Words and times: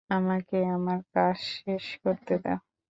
আমাকে 0.09 0.57
আমার 0.75 0.99
কাজ 1.13 1.37
শেষ 1.55 1.85
করতে 2.03 2.33
দাও। 2.43 2.59